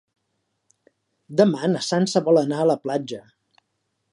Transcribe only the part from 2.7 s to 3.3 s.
la platja.